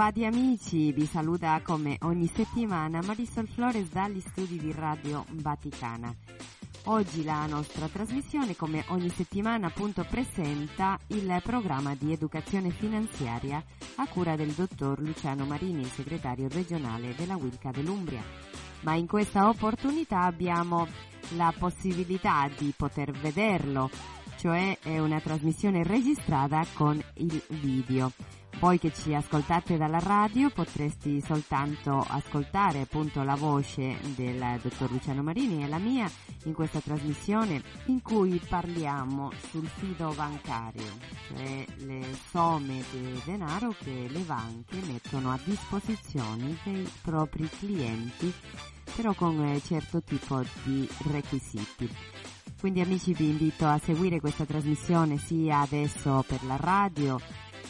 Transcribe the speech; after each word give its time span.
Bentrovati 0.00 0.24
amici, 0.24 0.92
vi 0.92 1.04
saluta 1.04 1.60
come 1.62 1.98
ogni 2.04 2.26
settimana 2.26 3.02
Marisol 3.04 3.46
Flores 3.46 3.90
dagli 3.90 4.20
studi 4.20 4.56
di 4.56 4.72
Radio 4.72 5.26
Vaticana. 5.28 6.10
Oggi 6.84 7.22
la 7.22 7.44
nostra 7.44 7.86
trasmissione, 7.86 8.56
come 8.56 8.82
ogni 8.88 9.10
settimana, 9.10 9.66
appunto 9.66 10.06
presenta 10.08 10.98
il 11.08 11.38
programma 11.42 11.94
di 11.94 12.14
educazione 12.14 12.70
finanziaria 12.70 13.62
a 13.96 14.08
cura 14.08 14.36
del 14.36 14.52
dottor 14.52 15.02
Luciano 15.02 15.44
Marini, 15.44 15.84
segretario 15.84 16.48
regionale 16.48 17.14
della 17.14 17.36
Wilca 17.36 17.70
dell'Umbria. 17.70 18.22
Ma 18.80 18.94
in 18.94 19.06
questa 19.06 19.50
opportunità 19.50 20.22
abbiamo 20.22 20.88
la 21.36 21.52
possibilità 21.58 22.48
di 22.56 22.72
poter 22.74 23.10
vederlo, 23.12 23.90
cioè 24.40 24.78
è 24.80 24.98
una 24.98 25.20
trasmissione 25.20 25.82
registrata 25.82 26.64
con 26.72 26.98
il 27.16 27.42
video. 27.48 28.10
Voi 28.58 28.78
che 28.78 28.90
ci 28.90 29.14
ascoltate 29.14 29.76
dalla 29.76 29.98
radio 29.98 30.48
potresti 30.48 31.20
soltanto 31.20 32.02
ascoltare 32.08 32.80
appunto 32.80 33.22
la 33.22 33.34
voce 33.34 33.98
del 34.16 34.58
dottor 34.62 34.90
Luciano 34.90 35.22
Marini 35.22 35.62
e 35.62 35.68
la 35.68 35.76
mia 35.76 36.10
in 36.44 36.54
questa 36.54 36.80
trasmissione 36.80 37.62
in 37.86 38.00
cui 38.00 38.40
parliamo 38.48 39.30
sul 39.50 39.66
fido 39.66 40.12
bancario, 40.16 40.88
cioè 41.28 41.66
le 41.84 42.06
somme 42.30 42.82
di 42.90 43.20
denaro 43.24 43.74
che 43.78 44.06
le 44.08 44.20
banche 44.20 44.80
mettono 44.86 45.32
a 45.32 45.40
disposizione 45.44 46.56
dei 46.64 46.90
propri 47.02 47.46
clienti, 47.58 48.32
però 48.96 49.12
con 49.12 49.38
un 49.38 49.60
certo 49.62 50.02
tipo 50.02 50.42
di 50.64 50.88
requisiti. 51.10 51.90
Quindi 52.60 52.82
amici 52.82 53.14
vi 53.14 53.30
invito 53.30 53.66
a 53.66 53.78
seguire 53.78 54.20
questa 54.20 54.44
trasmissione 54.44 55.16
sia 55.16 55.60
adesso 55.60 56.22
per 56.28 56.44
la 56.44 56.56
radio 56.56 57.18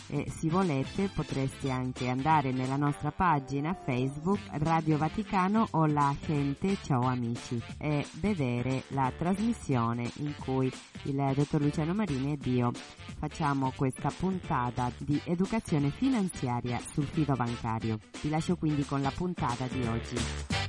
e 0.08 0.28
se 0.28 0.48
volete 0.48 1.08
potreste 1.14 1.70
anche 1.70 2.08
andare 2.08 2.50
nella 2.50 2.74
nostra 2.74 3.12
pagina 3.12 3.72
Facebook 3.72 4.40
Radio 4.50 4.98
Vaticano 4.98 5.68
o 5.70 5.86
La 5.86 6.12
Gente 6.26 6.76
Ciao 6.82 7.02
Amici 7.02 7.62
e 7.78 8.04
vedere 8.14 8.82
la 8.88 9.12
trasmissione 9.16 10.10
in 10.16 10.34
cui 10.36 10.72
il 11.04 11.32
dottor 11.36 11.60
Luciano 11.60 11.94
Marini 11.94 12.32
ed 12.32 12.44
io 12.46 12.72
facciamo 13.16 13.72
questa 13.76 14.10
puntata 14.10 14.90
di 14.98 15.20
educazione 15.24 15.90
finanziaria 15.90 16.80
sul 16.92 17.04
fido 17.04 17.34
bancario. 17.34 18.00
Vi 18.20 18.28
lascio 18.28 18.56
quindi 18.56 18.84
con 18.84 19.02
la 19.02 19.12
puntata 19.12 19.66
di 19.66 19.86
oggi. 19.86 20.59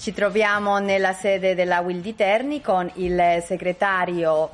Ci 0.00 0.14
troviamo 0.14 0.78
nella 0.78 1.12
sede 1.12 1.54
della 1.54 1.80
Will 1.80 2.00
di 2.00 2.14
Terni 2.14 2.62
con 2.62 2.90
il 2.94 3.42
segretario 3.44 4.48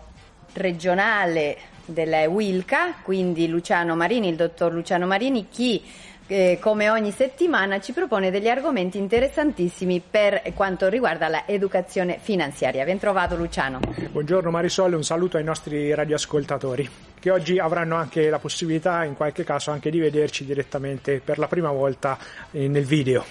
regionale 0.55 1.57
della 1.85 2.29
Wilca, 2.29 2.95
quindi 3.01 3.47
Luciano 3.47 3.95
Marini, 3.95 4.29
il 4.29 4.35
dottor 4.35 4.73
Luciano 4.73 5.07
Marini, 5.07 5.47
chi 5.49 5.85
eh, 6.27 6.59
come 6.61 6.91
ogni 6.91 7.13
settimana 7.13 7.79
ci 7.79 7.93
propone 7.93 8.33
degli 8.33 8.49
argomenti 8.49 8.99
interessantissimi 8.99 10.03
per 10.11 10.43
quanto 10.53 10.89
riguarda 10.89 11.29
l'educazione 11.29 12.19
finanziaria. 12.21 12.85
Ben 12.85 12.99
trovato 12.99 13.37
Luciano. 13.37 13.79
Buongiorno 14.11 14.51
Marisol 14.51 14.95
un 14.95 15.05
saluto 15.05 15.37
ai 15.37 15.45
nostri 15.45 15.95
radioascoltatori 15.95 16.91
che 17.21 17.31
oggi 17.31 17.61
avranno 17.61 17.95
anche 17.95 18.29
la 18.31 18.41
possibilità 18.41 19.05
in 19.05 19.15
qualche 19.15 19.45
caso 19.45 19.71
anche 19.71 19.91
di 19.91 20.01
vederci 20.01 20.45
direttamente 20.45 21.21
per 21.25 21.39
la 21.39 21.47
prima 21.47 21.71
volta 21.71 22.19
eh, 22.51 22.67
nel 22.67 22.85
video. 22.85 23.25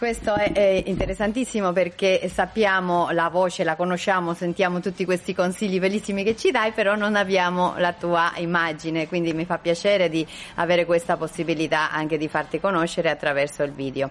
Questo 0.00 0.34
è, 0.34 0.52
è, 0.52 0.82
interessantissimo 0.86 1.72
perché 1.72 2.26
sappiamo 2.32 3.10
la 3.10 3.28
voce, 3.28 3.64
la 3.64 3.76
conosciamo, 3.76 4.32
sentiamo 4.32 4.80
tutti 4.80 5.04
questi 5.04 5.34
consigli 5.34 5.78
bellissimi 5.78 6.24
che 6.24 6.34
ci 6.34 6.50
dai, 6.50 6.72
però 6.72 6.94
non 6.96 7.16
abbiamo 7.16 7.74
la 7.76 7.92
tua 7.92 8.32
immagine, 8.36 9.06
quindi 9.08 9.34
mi 9.34 9.44
fa 9.44 9.58
piacere 9.58 10.08
di 10.08 10.26
avere 10.54 10.86
questa 10.86 11.18
possibilità 11.18 11.90
anche 11.90 12.16
di 12.16 12.28
farti 12.28 12.58
conoscere 12.58 13.10
attraverso 13.10 13.62
il 13.62 13.72
video. 13.72 14.08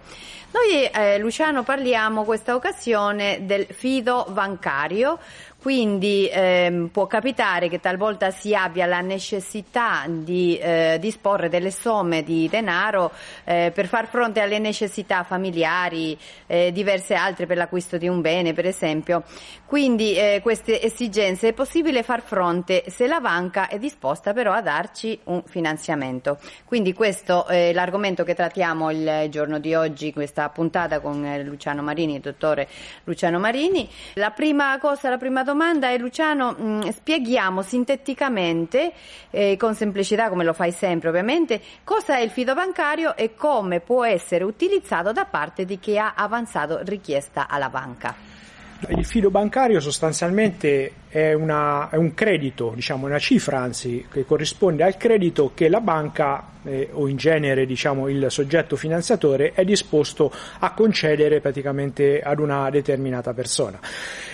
Noi, 0.52 0.86
eh, 0.86 1.18
Luciano, 1.18 1.64
parliamo 1.64 2.24
questa 2.24 2.54
occasione 2.54 3.48
del 3.48 3.66
fido 3.72 4.28
bancario. 4.30 5.18
Quindi 5.62 6.30
ehm, 6.32 6.88
può 6.88 7.06
capitare 7.06 7.68
che 7.68 7.82
talvolta 7.82 8.32
si 8.32 8.56
abbia 8.56 8.86
la 8.86 9.02
necessità 9.02 10.06
di 10.08 10.58
eh, 10.58 10.98
disporre 11.02 11.50
delle 11.50 11.70
somme 11.72 12.24
di 12.24 12.48
denaro 12.48 13.12
eh, 13.44 13.72
per 13.76 13.88
far 13.88 14.08
fronte 14.08 14.40
alle 14.40 14.58
necessità 14.58 15.24
familiari, 15.24 16.18
eh, 16.48 16.72
diverse 16.72 17.14
altre 17.14 17.46
per 17.46 17.58
l'acquisto 17.58 17.98
di 17.98 18.08
un 18.08 18.22
bene, 18.22 18.54
per 18.54 18.66
esempio. 18.66 19.24
Quindi 19.66 20.16
eh, 20.16 20.40
queste 20.42 20.82
esigenze 20.82 21.50
è 21.50 21.54
possibile 21.54 22.04
far 22.04 22.22
fronte 22.22 22.86
se 22.88 23.06
la 23.06 23.20
banca 23.20 23.68
è 23.68 23.78
disposta 23.78 24.32
però 24.32 24.54
a 24.54 24.62
darci 24.62 25.20
un 25.26 25.44
finanziamento. 25.46 26.40
Quindi 26.64 26.94
questo 26.94 27.46
è 27.48 27.74
l'argomento 27.74 28.24
che 28.24 28.34
trattiamo 28.34 28.92
il 28.92 29.28
giorno 29.30 29.60
di 29.60 29.76
oggi, 29.76 30.14
questa 30.14 30.48
puntata 30.48 31.02
con 31.02 31.26
eh, 31.26 31.44
Luciano 31.44 31.82
Marini, 31.82 32.16
il 32.16 32.22
dottore 32.22 32.70
Luciano 33.04 33.40
Marini. 33.40 33.90
La 34.14 34.32
prima 34.32 34.78
cosa, 34.80 35.10
la 35.10 35.18
prima 35.18 35.44
domanda 35.50 35.90
è 35.90 35.98
Luciano, 35.98 36.52
mh, 36.52 36.90
spieghiamo 36.92 37.64
sinteticamente, 37.64 38.94
eh, 39.32 39.58
con 39.58 39.74
semplicità 39.74 40.30
come 40.30 40.44
lo 40.44 40.54
fai 40.54 40.72
sempre 40.72 41.10
ovviamente, 41.10 41.60
cosa 41.84 42.18
è 42.18 42.22
il 42.22 42.30
fido 42.30 42.54
bancario 42.54 43.16
e 43.16 43.34
come 43.34 43.80
può 43.80 44.06
essere 44.06 44.44
utilizzato 44.44 45.12
da 45.12 45.26
parte 45.26 45.66
di 45.66 45.80
chi 45.80 45.98
ha 45.98 46.14
avanzato 46.16 46.82
richiesta 46.84 47.48
alla 47.48 47.70
banca. 47.70 48.39
Il 48.88 49.04
fido 49.04 49.30
bancario 49.30 49.82
sostanzialmente 49.82 50.94
è, 51.10 51.34
una, 51.34 51.90
è, 51.90 51.98
un 51.98 52.14
credito, 52.14 52.72
diciamo 52.74 53.08
una 53.08 53.20
cifra 53.20 53.60
anzi, 53.60 54.06
che 54.10 54.24
corrisponde 54.24 54.84
al 54.84 54.96
credito 54.96 55.52
che 55.54 55.68
la 55.68 55.82
banca 55.82 56.46
eh, 56.64 56.88
o 56.94 57.10
in 57.10 57.18
genere 57.18 57.66
diciamo, 57.66 58.08
il 58.08 58.28
soggetto 58.30 58.78
finanziatore 58.78 59.52
è 59.52 59.66
disposto 59.66 60.32
a 60.60 60.72
concedere 60.72 61.42
praticamente 61.42 62.22
ad 62.22 62.40
una 62.40 62.70
determinata 62.70 63.34
persona. 63.34 63.80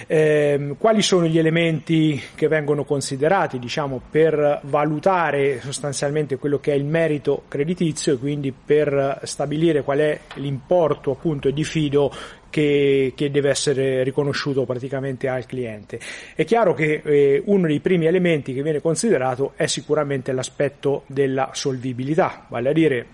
Eh, 0.05 0.75
quali 0.77 1.01
sono 1.01 1.25
gli 1.25 1.39
elementi 1.39 2.21
che 2.35 2.47
vengono 2.47 2.83
considerati 2.83 3.57
diciamo, 3.57 3.99
per 4.11 4.59
valutare 4.63 5.59
sostanzialmente 5.61 6.37
quello 6.37 6.59
che 6.59 6.71
è 6.71 6.75
il 6.75 6.85
merito 6.85 7.45
creditizio 7.47 8.13
e 8.13 8.17
quindi 8.17 8.53
per 8.53 9.21
stabilire 9.23 9.81
qual 9.81 9.97
è 9.97 10.19
l'importo 10.35 11.11
appunto 11.11 11.49
di 11.49 11.63
fido 11.63 12.11
che, 12.55 13.11
che, 13.17 13.31
deve 13.31 13.49
essere 13.49 14.01
riconosciuto 14.03 14.63
praticamente 14.63 15.27
al 15.27 15.45
cliente. 15.45 15.99
È 16.33 16.45
chiaro 16.45 16.73
che 16.73 17.01
eh, 17.03 17.41
uno 17.47 17.67
dei 17.67 17.81
primi 17.81 18.05
elementi 18.05 18.53
che 18.53 18.63
viene 18.63 18.79
considerato 18.79 19.51
è 19.57 19.65
sicuramente 19.65 20.31
l'aspetto 20.31 21.03
della 21.07 21.49
solvibilità, 21.51 22.45
vale 22.47 22.69
a 22.69 22.71
dire 22.71 23.05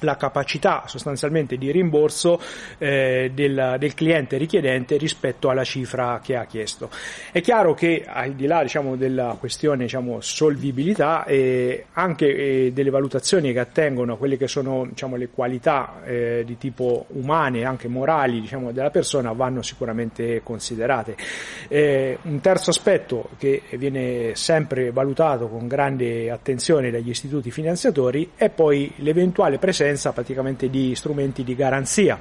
la 0.00 0.16
capacità 0.16 0.84
sostanzialmente 0.86 1.56
di 1.56 1.70
rimborso 1.70 2.40
eh, 2.78 3.30
del, 3.32 3.76
del, 3.78 3.94
cliente 3.94 4.36
richiedente 4.36 4.96
rispetto 4.96 5.48
alla 5.48 5.64
cifra 5.64 6.20
che 6.22 6.36
ha 6.36 6.44
chiesto. 6.46 6.90
È 7.30 7.40
chiaro 7.40 7.74
che 7.74 8.04
al 8.06 8.32
di 8.32 8.46
là 8.46 8.62
diciamo, 8.62 8.96
della 8.96 9.36
questione 9.38 9.84
diciamo, 9.84 10.20
solvibilità 10.20 11.24
eh, 11.24 11.86
anche 11.92 12.26
eh, 12.26 12.72
delle 12.72 12.90
valutazioni 12.90 13.52
che 13.52 13.60
attengono 13.60 14.14
a 14.14 14.16
quelle 14.16 14.36
che 14.36 14.48
sono 14.48 14.86
diciamo, 14.86 15.16
le 15.16 15.28
qualità 15.28 16.02
eh, 16.04 16.42
di 16.44 16.58
tipo 16.58 17.06
umane 17.10 17.60
e 17.60 17.64
anche 17.64 17.88
morali 17.88 18.40
diciamo, 18.40 18.72
della 18.72 18.90
persona 18.90 19.32
vanno 19.32 19.62
sicuramente 19.62 20.42
considerate. 20.42 21.16
Eh, 21.68 22.18
un 22.22 22.40
terzo 22.40 22.70
aspetto 22.70 23.30
che 23.38 23.62
viene 23.72 24.34
sempre 24.34 24.90
valutato 24.90 25.48
con 25.48 25.66
grande 25.68 26.30
attenzione 26.30 26.90
dagli 26.90 27.10
istituti 27.10 27.50
finanziatori 27.50 28.32
è 28.34 28.50
poi 28.50 28.92
l'eventuale 28.96 29.58
presenza 29.58 29.83
presenza 29.84 30.12
praticamente 30.12 30.70
di 30.70 30.94
strumenti 30.94 31.44
di 31.44 31.54
garanzia 31.54 32.18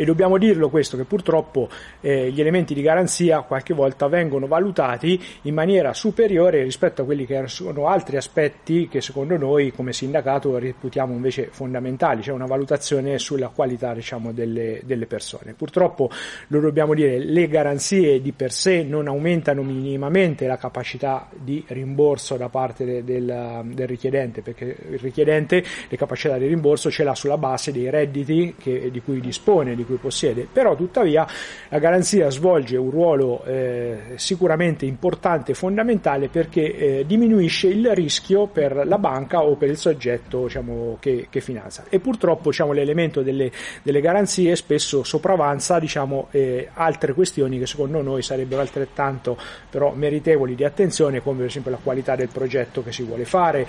E 0.00 0.06
dobbiamo 0.06 0.38
dirlo 0.38 0.70
questo, 0.70 0.96
che 0.96 1.04
purtroppo 1.04 1.68
eh, 2.00 2.30
gli 2.30 2.40
elementi 2.40 2.72
di 2.72 2.80
garanzia 2.80 3.42
qualche 3.42 3.74
volta 3.74 4.08
vengono 4.08 4.46
valutati 4.46 5.22
in 5.42 5.52
maniera 5.52 5.92
superiore 5.92 6.62
rispetto 6.62 7.02
a 7.02 7.04
quelli 7.04 7.26
che 7.26 7.46
sono 7.48 7.86
altri 7.86 8.16
aspetti 8.16 8.88
che 8.88 9.02
secondo 9.02 9.36
noi 9.36 9.72
come 9.72 9.92
sindacato 9.92 10.56
reputiamo 10.56 11.12
invece 11.12 11.48
fondamentali, 11.50 12.22
cioè 12.22 12.32
una 12.32 12.46
valutazione 12.46 13.18
sulla 13.18 13.48
qualità 13.48 13.92
diciamo, 13.92 14.32
delle, 14.32 14.80
delle 14.84 15.04
persone. 15.04 15.52
Purtroppo 15.52 16.08
lo 16.46 16.60
dobbiamo 16.60 16.94
dire, 16.94 17.18
le 17.18 17.46
garanzie 17.46 18.22
di 18.22 18.32
per 18.32 18.52
sé 18.52 18.82
non 18.82 19.06
aumentano 19.06 19.62
minimamente 19.62 20.46
la 20.46 20.56
capacità 20.56 21.28
di 21.30 21.62
rimborso 21.68 22.38
da 22.38 22.48
parte 22.48 22.86
de, 22.86 23.04
del, 23.04 23.64
del, 23.66 23.86
richiedente, 23.86 24.40
perché 24.40 24.64
il 24.92 24.98
richiedente 24.98 25.62
le 25.90 25.96
capacità 25.98 26.38
di 26.38 26.46
rimborso 26.46 26.90
ce 26.90 27.04
l'ha 27.04 27.14
sulla 27.14 27.36
base 27.36 27.70
dei 27.70 27.90
redditi 27.90 28.54
che, 28.58 28.90
di 28.90 29.02
cui 29.02 29.20
dispone, 29.20 29.74
di 29.74 29.88
cui 29.90 29.98
possiede, 29.98 30.46
però 30.50 30.76
tuttavia 30.76 31.26
la 31.68 31.78
garanzia 31.78 32.30
svolge 32.30 32.76
un 32.76 32.90
ruolo 32.90 33.42
eh, 33.44 33.98
sicuramente 34.16 34.86
importante 34.86 35.52
e 35.52 35.54
fondamentale 35.54 36.28
perché 36.28 36.74
eh, 36.74 37.04
diminuisce 37.06 37.68
il 37.68 37.94
rischio 37.94 38.46
per 38.46 38.86
la 38.86 38.98
banca 38.98 39.42
o 39.42 39.56
per 39.56 39.68
il 39.68 39.76
soggetto 39.76 40.44
diciamo, 40.44 40.96
che, 41.00 41.26
che, 41.28 41.40
finanzia 41.40 41.84
e 41.88 41.98
purtroppo 41.98 42.50
diciamo, 42.50 42.72
l'elemento 42.72 43.22
delle, 43.22 43.50
delle, 43.82 44.00
garanzie 44.00 44.54
spesso 44.56 45.02
sopravanza 45.02 45.78
diciamo, 45.78 46.28
eh, 46.30 46.68
altre 46.72 47.12
questioni 47.12 47.58
che 47.58 47.66
secondo 47.66 48.00
noi 48.02 48.22
sarebbero 48.22 48.60
altrettanto 48.60 49.36
però 49.68 49.92
meritevoli 49.92 50.54
di 50.54 50.64
attenzione 50.64 51.20
come 51.20 51.38
per 51.38 51.46
esempio 51.46 51.70
la 51.70 51.78
qualità 51.82 52.16
del 52.16 52.28
progetto 52.28 52.82
che 52.82 52.92
si 52.92 53.02
vuole 53.02 53.24
fare 53.24 53.66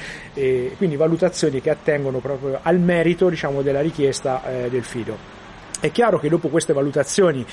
quindi 0.77 0.95
valutazioni 0.95 1.61
che 1.61 1.69
attengono 1.69 2.19
proprio 2.19 2.59
al 2.61 2.79
merito 2.79 3.29
diciamo, 3.29 3.61
della 3.61 3.81
richiesta 3.81 4.43
eh, 4.45 4.69
del 4.69 4.83
fido. 4.83 5.40
È 5.81 5.91
chiaro 5.91 6.19
che 6.19 6.29
dopo 6.29 6.49
queste 6.49 6.73
valutazioni 6.73 7.43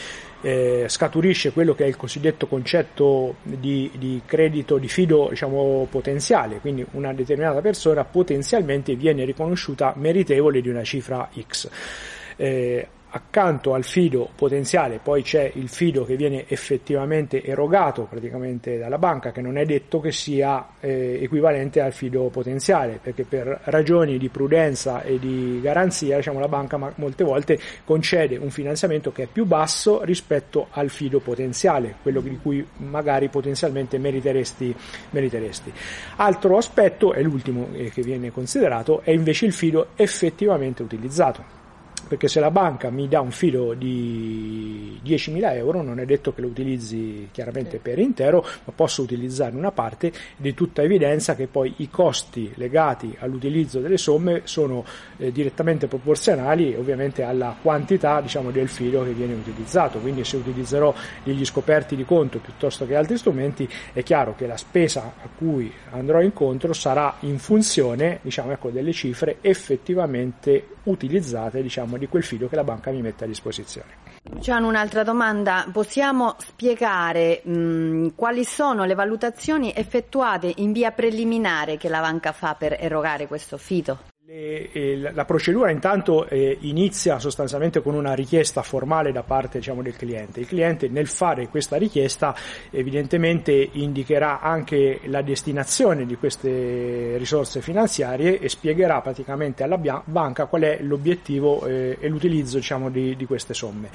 eh, 0.42 0.84
scaturisce 0.86 1.50
quello 1.50 1.74
che 1.74 1.84
è 1.84 1.86
il 1.86 1.96
cosiddetto 1.96 2.46
concetto 2.46 3.36
di, 3.42 3.90
di 3.96 4.20
credito 4.26 4.76
di 4.76 4.86
fido 4.86 5.28
diciamo, 5.30 5.86
potenziale, 5.90 6.58
quindi 6.58 6.84
una 6.90 7.14
determinata 7.14 7.62
persona 7.62 8.04
potenzialmente 8.04 8.94
viene 8.96 9.24
riconosciuta 9.24 9.94
meritevole 9.96 10.60
di 10.60 10.68
una 10.68 10.84
cifra 10.84 11.26
X. 11.40 11.70
Eh, 12.36 12.86
accanto 13.10 13.74
al 13.74 13.84
fido 13.84 14.28
potenziale 14.34 15.00
poi 15.02 15.22
c'è 15.22 15.50
il 15.54 15.68
fido 15.68 16.04
che 16.04 16.16
viene 16.16 16.44
effettivamente 16.48 17.42
erogato 17.42 18.02
praticamente 18.02 18.76
dalla 18.76 18.98
banca 18.98 19.32
che 19.32 19.40
non 19.40 19.56
è 19.56 19.64
detto 19.64 20.00
che 20.00 20.12
sia 20.12 20.66
eh, 20.80 21.18
equivalente 21.22 21.80
al 21.80 21.92
fido 21.92 22.24
potenziale 22.28 22.98
perché 23.02 23.24
per 23.24 23.60
ragioni 23.64 24.18
di 24.18 24.28
prudenza 24.28 25.02
e 25.02 25.18
di 25.18 25.58
garanzia 25.62 26.16
diciamo, 26.16 26.38
la 26.38 26.48
banca 26.48 26.76
molte 26.96 27.24
volte 27.24 27.58
concede 27.84 28.36
un 28.36 28.50
finanziamento 28.50 29.10
che 29.12 29.24
è 29.24 29.26
più 29.26 29.46
basso 29.46 30.02
rispetto 30.02 30.68
al 30.70 30.90
fido 30.90 31.20
potenziale 31.20 31.96
quello 32.02 32.20
di 32.20 32.38
cui 32.40 32.66
magari 32.78 33.28
potenzialmente 33.28 33.98
meriteresti, 33.98 34.74
meriteresti. 35.10 35.72
altro 36.16 36.56
aspetto 36.58 37.14
e 37.14 37.22
l'ultimo 37.22 37.68
eh, 37.72 37.90
che 37.90 38.02
viene 38.02 38.30
considerato 38.30 39.00
è 39.02 39.10
invece 39.10 39.46
il 39.46 39.52
fido 39.52 39.88
effettivamente 39.96 40.82
utilizzato 40.82 41.57
perché 42.08 42.26
se 42.26 42.40
la 42.40 42.50
banca 42.50 42.90
mi 42.90 43.06
dà 43.06 43.20
un 43.20 43.30
filo 43.30 43.74
di 43.74 44.98
10.000 45.04 45.54
euro 45.54 45.82
non 45.82 46.00
è 46.00 46.04
detto 46.04 46.32
che 46.32 46.40
lo 46.40 46.48
utilizzi 46.48 47.28
chiaramente 47.30 47.78
per 47.78 47.98
intero, 47.98 48.44
ma 48.64 48.72
posso 48.74 49.02
utilizzarne 49.02 49.58
una 49.58 49.70
parte 49.70 50.10
di 50.36 50.54
tutta 50.54 50.82
evidenza 50.82 51.36
che 51.36 51.46
poi 51.46 51.74
i 51.76 51.90
costi 51.90 52.50
legati 52.54 53.14
all'utilizzo 53.20 53.80
delle 53.80 53.98
somme 53.98 54.42
sono 54.44 54.84
eh, 55.18 55.30
direttamente 55.30 55.86
proporzionali 55.86 56.74
ovviamente 56.74 57.22
alla 57.22 57.56
quantità 57.60 58.20
diciamo, 58.20 58.50
del 58.50 58.68
filo 58.68 59.04
che 59.04 59.12
viene 59.12 59.34
utilizzato, 59.34 59.98
quindi 59.98 60.24
se 60.24 60.36
utilizzerò 60.36 60.92
degli 61.22 61.44
scoperti 61.44 61.94
di 61.94 62.04
conto 62.04 62.38
piuttosto 62.38 62.86
che 62.86 62.96
altri 62.96 63.18
strumenti 63.18 63.68
è 63.92 64.02
chiaro 64.02 64.34
che 64.34 64.46
la 64.46 64.56
spesa 64.56 65.12
a 65.22 65.28
cui 65.36 65.70
andrò 65.90 66.20
incontro 66.22 66.72
sarà 66.72 67.16
in 67.20 67.38
funzione 67.38 68.20
diciamo, 68.22 68.52
ecco, 68.52 68.70
delle 68.70 68.92
cifre 68.92 69.38
effettivamente 69.42 70.76
utilizzate 70.84 71.62
diciamo, 71.62 71.97
di 71.98 72.08
quel 72.08 72.22
fido 72.22 72.48
che 72.48 72.56
la 72.56 72.64
banca 72.64 72.90
mi 72.90 73.02
mette 73.02 73.24
a 73.24 73.26
disposizione. 73.26 74.06
Luciano, 74.30 74.68
un'altra 74.68 75.02
domanda. 75.02 75.66
Possiamo 75.72 76.34
spiegare 76.38 77.42
mh, 77.44 78.14
quali 78.14 78.44
sono 78.44 78.84
le 78.84 78.94
valutazioni 78.94 79.72
effettuate 79.74 80.52
in 80.56 80.72
via 80.72 80.90
preliminare 80.92 81.76
che 81.76 81.88
la 81.88 82.00
banca 82.00 82.32
fa 82.32 82.54
per 82.54 82.76
erogare 82.78 83.26
questo 83.26 83.56
fido? 83.56 83.98
Eh, 84.30 85.08
la 85.14 85.24
procedura 85.24 85.70
intanto 85.70 86.28
eh, 86.28 86.58
inizia 86.60 87.18
sostanzialmente 87.18 87.80
con 87.80 87.94
una 87.94 88.12
richiesta 88.12 88.60
formale 88.60 89.10
da 89.10 89.22
parte 89.22 89.56
diciamo, 89.56 89.80
del 89.80 89.96
cliente. 89.96 90.40
Il 90.40 90.46
cliente 90.46 90.88
nel 90.88 91.06
fare 91.06 91.48
questa 91.48 91.78
richiesta 91.78 92.34
evidentemente 92.68 93.52
indicherà 93.72 94.40
anche 94.40 95.00
la 95.04 95.22
destinazione 95.22 96.04
di 96.04 96.16
queste 96.16 97.16
risorse 97.16 97.62
finanziarie 97.62 98.38
e 98.38 98.50
spiegherà 98.50 99.00
praticamente 99.00 99.62
alla 99.62 99.78
banca 100.04 100.44
qual 100.44 100.60
è 100.60 100.82
l'obiettivo 100.82 101.64
eh, 101.64 101.96
e 101.98 102.08
l'utilizzo 102.08 102.58
diciamo, 102.58 102.90
di, 102.90 103.16
di 103.16 103.24
queste 103.24 103.54
somme. 103.54 103.88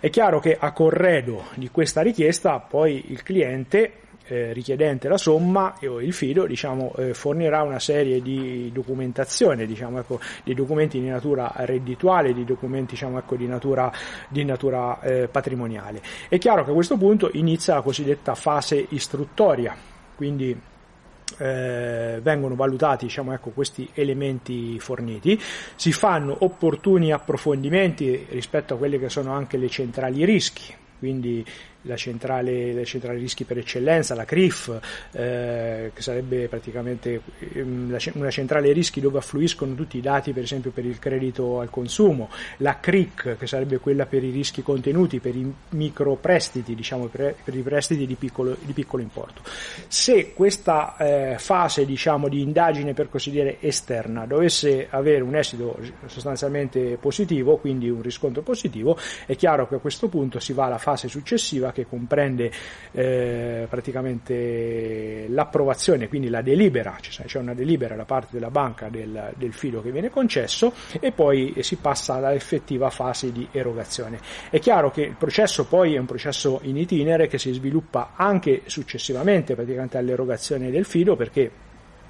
È 0.00 0.08
chiaro 0.08 0.40
che 0.40 0.56
a 0.58 0.72
corredo 0.72 1.48
di 1.56 1.68
questa 1.68 2.00
richiesta 2.00 2.58
poi 2.58 3.04
il 3.08 3.22
cliente 3.22 4.03
eh, 4.26 4.52
richiedente 4.52 5.08
la 5.08 5.18
somma 5.18 5.76
o 5.86 6.00
il 6.00 6.12
fido 6.12 6.46
diciamo, 6.46 6.94
eh, 6.96 7.14
fornirà 7.14 7.62
una 7.62 7.78
serie 7.78 8.22
di 8.22 8.70
documentazione, 8.72 9.66
diciamo, 9.66 9.98
ecco, 9.98 10.20
di 10.42 10.54
documenti 10.54 11.00
di 11.00 11.08
natura 11.08 11.52
reddituale, 11.56 12.32
di 12.32 12.44
documenti 12.44 12.92
diciamo, 12.92 13.18
ecco, 13.18 13.36
di 13.36 13.46
natura, 13.46 13.92
di 14.28 14.44
natura 14.44 15.00
eh, 15.00 15.28
patrimoniale. 15.28 16.00
È 16.28 16.38
chiaro 16.38 16.64
che 16.64 16.70
a 16.70 16.74
questo 16.74 16.96
punto 16.96 17.30
inizia 17.32 17.74
la 17.74 17.82
cosiddetta 17.82 18.34
fase 18.34 18.86
istruttoria, 18.90 19.76
quindi 20.16 20.58
eh, 21.38 22.18
vengono 22.22 22.54
valutati 22.54 23.06
diciamo, 23.06 23.32
ecco, 23.32 23.50
questi 23.50 23.88
elementi 23.94 24.78
forniti, 24.78 25.40
si 25.74 25.92
fanno 25.92 26.36
opportuni 26.40 27.12
approfondimenti 27.12 28.26
rispetto 28.30 28.74
a 28.74 28.76
quelle 28.76 28.98
che 28.98 29.08
sono 29.08 29.32
anche 29.32 29.56
le 29.56 29.68
centrali 29.68 30.24
rischi, 30.24 30.72
quindi 30.98 31.44
la 31.84 31.96
centrale, 31.96 32.72
la 32.72 32.84
centrale 32.84 33.18
rischi 33.18 33.44
per 33.44 33.58
eccellenza, 33.58 34.14
la 34.14 34.24
CRIF, 34.24 34.78
eh, 35.12 35.90
che 35.94 36.02
sarebbe 36.02 36.48
praticamente 36.48 37.20
ehm, 37.54 37.98
una 38.14 38.30
centrale 38.30 38.72
rischi 38.72 39.00
dove 39.00 39.18
affluiscono 39.18 39.74
tutti 39.74 39.98
i 39.98 40.00
dati 40.00 40.32
per 40.32 40.42
esempio 40.42 40.70
per 40.70 40.84
il 40.84 40.98
credito 40.98 41.60
al 41.60 41.70
consumo, 41.70 42.30
la 42.58 42.78
CRIC 42.80 43.36
che 43.38 43.46
sarebbe 43.46 43.78
quella 43.78 44.06
per 44.06 44.22
i 44.24 44.30
rischi 44.30 44.62
contenuti, 44.62 45.20
per 45.20 45.36
i 45.36 45.52
microprestiti, 45.70 46.74
diciamo 46.74 47.06
per, 47.06 47.36
per 47.42 47.54
i 47.54 47.60
prestiti 47.60 48.06
di 48.06 48.14
piccolo, 48.14 48.56
di 48.60 48.72
piccolo, 48.72 49.02
importo. 49.02 49.42
Se 49.88 50.32
questa 50.32 50.96
eh, 50.96 51.36
fase 51.38 51.84
diciamo, 51.84 52.28
di 52.28 52.40
indagine 52.40 52.94
per 52.94 53.08
così 53.08 53.30
dire 53.30 53.58
esterna 53.60 54.26
dovesse 54.26 54.86
avere 54.90 55.22
un 55.22 55.34
esito 55.34 55.78
sostanzialmente 56.06 56.96
positivo, 57.00 57.56
quindi 57.56 57.88
un 57.90 58.02
riscontro 58.02 58.42
positivo, 58.42 58.98
è 59.26 59.36
chiaro 59.36 59.68
che 59.68 59.76
a 59.76 59.78
questo 59.78 60.08
punto 60.08 60.38
si 60.38 60.52
va 60.52 60.66
alla 60.66 60.78
fase 60.78 61.08
successiva 61.08 61.72
che 61.74 61.86
comprende 61.86 62.50
eh, 62.92 63.66
praticamente 63.68 65.26
l'approvazione, 65.28 66.08
quindi 66.08 66.30
la 66.30 66.40
delibera, 66.40 66.96
cioè 67.00 67.26
c'è 67.26 67.38
una 67.38 67.52
delibera 67.52 67.94
da 67.96 68.06
parte 68.06 68.28
della 68.30 68.50
banca 68.50 68.88
del, 68.88 69.32
del 69.36 69.52
fido 69.52 69.82
che 69.82 69.90
viene 69.90 70.08
concesso 70.08 70.72
e 70.98 71.12
poi 71.12 71.54
si 71.60 71.76
passa 71.76 72.14
alla 72.14 72.32
effettiva 72.32 72.88
fase 72.88 73.32
di 73.32 73.46
erogazione. 73.50 74.18
È 74.48 74.58
chiaro 74.58 74.90
che 74.90 75.02
il 75.02 75.16
processo 75.18 75.66
poi 75.66 75.94
è 75.94 75.98
un 75.98 76.06
processo 76.06 76.60
in 76.62 76.78
itinere 76.78 77.26
che 77.26 77.38
si 77.38 77.52
sviluppa 77.52 78.12
anche 78.14 78.62
successivamente 78.64 79.54
praticamente 79.54 79.98
all'erogazione 79.98 80.70
del 80.70 80.84
fido 80.84 81.16
perché 81.16 81.50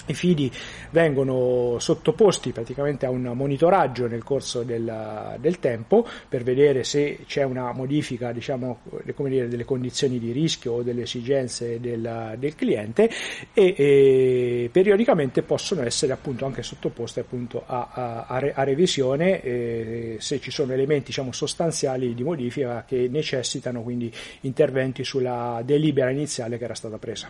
i 0.07 0.15
fidi 0.15 0.51
vengono 0.91 1.79
sottoposti 1.79 2.53
praticamente 2.53 3.07
a 3.07 3.11
un 3.11 3.33
monitoraggio 3.35 4.07
nel 4.07 4.23
corso 4.23 4.63
del, 4.63 5.37
del 5.39 5.59
tempo 5.59 6.07
per 6.29 6.43
vedere 6.43 6.85
se 6.85 7.21
c'è 7.27 7.43
una 7.43 7.73
modifica 7.73 8.33
diciamo, 8.33 8.81
dire, 9.05 9.49
delle 9.49 9.65
condizioni 9.65 10.19
di 10.19 10.33
rischio 10.33 10.73
o 10.73 10.83
delle 10.83 11.03
esigenze 11.03 11.81
del, 11.81 12.35
del 12.39 12.55
cliente 12.55 13.11
e, 13.53 13.75
e, 13.77 14.71
periodicamente 14.71 15.43
possono 15.43 15.83
essere 15.83 16.13
appunto 16.13 16.45
anche 16.45 16.63
sottoposte 16.63 17.21
appunto 17.21 17.63
a, 17.67 18.25
a, 18.27 18.53
a 18.55 18.63
revisione 18.63 19.41
eh, 19.43 20.17
se 20.21 20.41
ci 20.41 20.51
sono 20.51 20.73
elementi 20.73 21.07
diciamo, 21.07 21.33
sostanziali 21.33 22.15
di 22.15 22.23
modifica 22.23 22.85
che 22.87 23.09
necessitano 23.11 23.83
quindi 23.83 24.13
interventi 24.41 25.05
sulla 25.05 25.63
delibera 25.65 26.11
iniziale 26.11 26.59
che 26.59 26.65
era 26.65 26.75
stata 26.75 26.99
presa. 26.99 27.29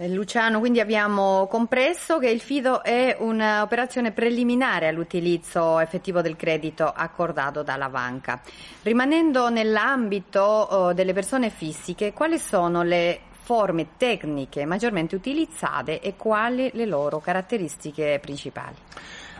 Eh, 0.00 0.08
Luciano, 0.08 0.60
quindi 0.60 0.80
abbiamo 0.80 1.46
compreso 1.46 2.18
che 2.18 2.30
il 2.30 2.40
fido 2.40 2.82
è 2.82 3.14
un'operazione 3.20 4.12
preliminare 4.12 4.88
all'utilizzo 4.88 5.78
effettivo 5.78 6.22
del 6.22 6.36
credito 6.36 6.90
accordato 6.90 7.62
dalla 7.62 7.90
banca. 7.90 8.40
Rimanendo 8.80 9.50
nell'ambito 9.50 10.40
oh, 10.40 10.94
delle 10.94 11.12
persone 11.12 11.50
fisiche, 11.50 12.14
quali 12.14 12.38
sono 12.38 12.82
le 12.82 13.20
forme 13.42 13.88
tecniche 13.98 14.64
maggiormente 14.64 15.16
utilizzate 15.16 16.00
e 16.00 16.16
quali 16.16 16.70
le 16.72 16.86
loro 16.86 17.20
caratteristiche 17.20 18.18
principali? 18.22 18.76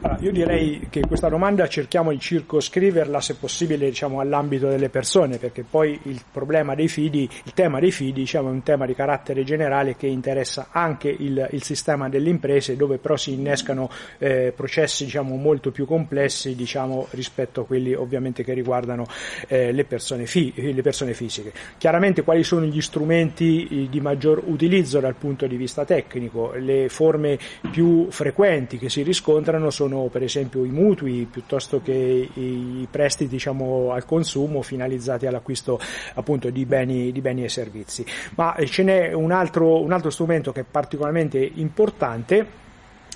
Allora, 0.02 0.18
io 0.22 0.32
direi 0.32 0.86
che 0.88 1.02
questa 1.06 1.28
domanda 1.28 1.68
cerchiamo 1.68 2.10
di 2.10 2.18
circoscriverla 2.18 3.20
se 3.20 3.34
possibile 3.34 3.86
diciamo, 3.86 4.20
all'ambito 4.20 4.66
delle 4.66 4.88
persone, 4.88 5.36
perché 5.36 5.62
poi 5.62 5.98
il 6.04 6.22
problema 6.32 6.74
dei 6.74 6.88
fidi, 6.88 7.28
il 7.44 7.52
tema 7.52 7.80
dei 7.80 7.90
fidi 7.90 8.20
diciamo, 8.20 8.48
è 8.48 8.52
un 8.52 8.62
tema 8.62 8.86
di 8.86 8.94
carattere 8.94 9.44
generale 9.44 9.96
che 9.96 10.06
interessa 10.06 10.68
anche 10.70 11.10
il, 11.10 11.46
il 11.50 11.62
sistema 11.62 12.08
delle 12.08 12.30
imprese, 12.30 12.76
dove 12.76 12.96
però 12.96 13.14
si 13.18 13.34
innescano 13.34 13.90
eh, 14.16 14.54
processi 14.56 15.04
diciamo, 15.04 15.36
molto 15.36 15.70
più 15.70 15.84
complessi 15.84 16.54
diciamo, 16.54 17.06
rispetto 17.10 17.60
a 17.60 17.66
quelli 17.66 17.92
ovviamente 17.92 18.42
che 18.42 18.54
riguardano 18.54 19.06
eh, 19.48 19.70
le, 19.70 19.84
persone 19.84 20.24
fi- 20.24 20.72
le 20.72 20.80
persone 20.80 21.12
fisiche. 21.12 21.52
Chiaramente 21.76 22.22
quali 22.22 22.42
sono 22.42 22.64
gli 22.64 22.80
strumenti 22.80 23.66
eh, 23.66 23.88
di 23.90 24.00
maggior 24.00 24.42
utilizzo 24.46 24.98
dal 24.98 25.16
punto 25.16 25.46
di 25.46 25.56
vista 25.56 25.84
tecnico? 25.84 26.54
Le 26.54 26.88
forme 26.88 27.38
più 27.70 28.06
frequenti 28.10 28.78
che 28.78 28.88
si 28.88 29.02
riscontrano 29.02 29.68
sono 29.68 29.88
per 30.10 30.22
esempio 30.22 30.64
i 30.64 30.70
mutui 30.70 31.26
piuttosto 31.30 31.80
che 31.82 31.92
i 32.32 32.86
prestiti 32.90 33.30
diciamo, 33.30 33.92
al 33.92 34.04
consumo 34.04 34.62
finalizzati 34.62 35.26
all'acquisto 35.26 35.78
appunto 36.14 36.50
di 36.50 36.64
beni, 36.64 37.12
di 37.12 37.20
beni 37.20 37.44
e 37.44 37.48
servizi. 37.48 38.04
Ma 38.36 38.56
ce 38.64 38.82
n'è 38.82 39.12
un 39.12 39.32
altro, 39.32 39.82
un 39.82 39.92
altro 39.92 40.10
strumento 40.10 40.52
che 40.52 40.60
è 40.60 40.64
particolarmente 40.68 41.38
importante 41.38 42.68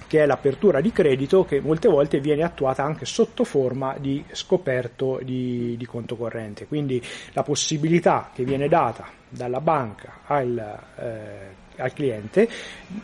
che 0.07 0.23
è 0.23 0.27
l'apertura 0.27 0.81
di 0.81 0.93
credito 0.93 1.45
che 1.45 1.61
molte 1.61 1.89
volte 1.89 2.21
viene 2.21 2.43
attuata 2.43 2.85
anche 2.85 3.05
sotto 3.05 3.43
forma 3.43 3.97
di 3.99 4.25
scoperto 4.31 5.19
di, 5.23 5.77
di 5.77 5.87
conto 5.87 6.17
corrente. 6.17 6.67
Quindi 6.67 7.03
la 7.33 7.43
possibilità 7.43 8.31
che 8.33 8.45
viene 8.45 8.69
data 8.69 9.09
dalla 9.29 9.61
banca 9.61 10.21
al 10.27 10.57
eh, 10.97 11.63
al 11.77 11.93
cliente, 11.93 12.49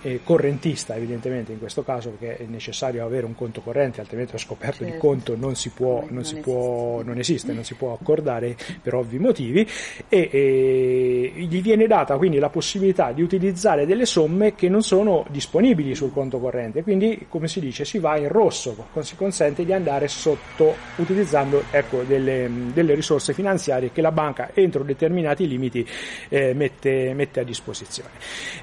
eh, 0.02 0.20
correntista 0.22 0.94
evidentemente 0.96 1.52
in 1.52 1.58
questo 1.58 1.82
caso 1.82 2.10
perché 2.10 2.44
è 2.44 2.46
necessario 2.46 3.04
avere 3.04 3.26
un 3.26 3.34
conto 3.34 3.60
corrente, 3.60 4.00
altrimenti 4.00 4.32
lo 4.32 4.38
scoperto 4.38 4.84
certo. 4.84 4.92
di 4.92 4.98
conto 4.98 5.36
non 5.36 5.56
si 5.56 5.70
può, 5.70 6.00
non, 6.00 6.08
non, 6.14 6.24
si 6.24 6.36
può, 6.36 7.02
non 7.02 7.18
esiste, 7.18 7.52
non 7.52 7.64
si 7.64 7.74
può 7.74 7.92
accordare 7.92 8.56
per 8.82 8.94
ovvi 8.94 9.18
motivi 9.18 9.66
e, 10.08 10.28
e, 10.32 11.32
gli 11.36 11.60
viene 11.60 11.86
data 11.86 12.16
quindi 12.16 12.38
la 12.38 12.48
possibilità 12.48 13.12
di 13.12 13.22
utilizzare 13.22 13.86
delle 13.86 14.06
somme 14.06 14.54
che 14.54 14.68
non 14.68 14.82
sono 14.82 15.24
disponibili 15.30 15.94
sul 15.94 16.12
conto 16.12 16.38
corrente, 16.38 16.82
quindi 16.82 17.26
come 17.28 17.48
si 17.48 17.60
dice 17.60 17.84
si 17.84 17.98
va 17.98 18.16
in 18.16 18.28
rosso, 18.28 18.88
si 19.00 19.16
consente 19.16 19.64
di 19.64 19.72
andare 19.72 20.08
sotto 20.08 20.74
utilizzando 20.96 21.64
ecco, 21.70 22.02
delle, 22.02 22.48
delle 22.72 22.94
risorse 22.94 23.32
finanziarie 23.32 23.92
che 23.92 24.00
la 24.00 24.12
banca 24.12 24.50
entro 24.54 24.82
determinati 24.82 25.46
limiti 25.46 25.86
eh, 26.28 26.54
mette, 26.54 27.12
mette 27.14 27.40
a 27.40 27.44
disposizione. 27.44 28.10